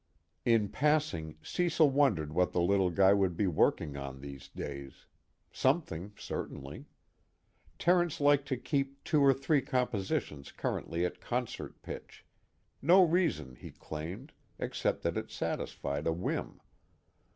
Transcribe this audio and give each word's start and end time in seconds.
In 0.45 0.69
passing 0.69 1.37
Cecil 1.43 1.91
wondered 1.91 2.33
what 2.33 2.53
the 2.53 2.59
little 2.59 2.89
guy 2.89 3.13
would 3.13 3.37
be 3.37 3.45
working 3.45 3.95
on 3.95 4.19
these 4.19 4.47
days. 4.47 5.05
Something 5.51 6.13
certainly; 6.17 6.85
Terence 7.77 8.19
liked 8.19 8.47
to 8.47 8.57
keep 8.57 9.03
two 9.03 9.21
or 9.21 9.31
three 9.31 9.61
compositions 9.61 10.51
currently 10.51 11.05
at 11.05 11.21
concert 11.21 11.83
pitch 11.83 12.25
no 12.81 13.03
reason, 13.03 13.53
he 13.53 13.69
claimed, 13.69 14.33
except 14.57 15.03
that 15.03 15.17
it 15.17 15.29
satisfied 15.29 16.07
a 16.07 16.13
whim. 16.13 16.59